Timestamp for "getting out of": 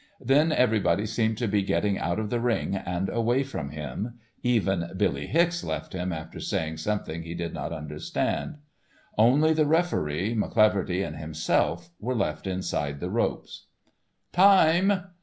1.61-2.31